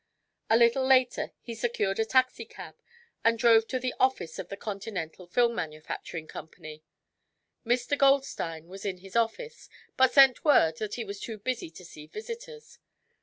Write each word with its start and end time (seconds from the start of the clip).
A 0.49 0.57
little 0.57 0.83
later 0.83 1.31
he 1.41 1.53
secured 1.53 1.99
a 1.99 2.05
taxicab 2.05 2.73
and 3.23 3.37
drove 3.37 3.67
to 3.67 3.77
the 3.77 3.93
office 3.99 4.39
of 4.39 4.49
the 4.49 4.57
Continental 4.57 5.27
Film 5.27 5.53
Manufacturing 5.53 6.25
Company. 6.27 6.83
Mr. 7.63 7.95
Goldstein 7.95 8.67
was 8.67 8.83
in 8.83 8.97
his 8.97 9.15
office 9.15 9.69
but 9.97 10.11
sent 10.11 10.43
word 10.43 10.77
that 10.77 10.95
he 10.95 11.05
was 11.05 11.19
too 11.19 11.37
busy 11.37 11.69
to 11.69 11.85
see 11.85 12.07
visitors. 12.07 12.79